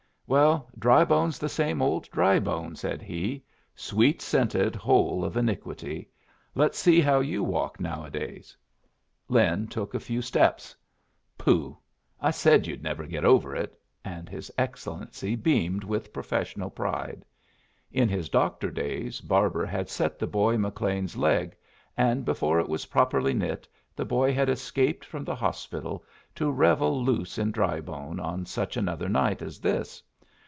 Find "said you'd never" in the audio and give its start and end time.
12.31-13.05